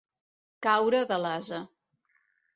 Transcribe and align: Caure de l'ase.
Caure 0.67 1.03
de 1.13 1.19
l'ase. 1.25 1.61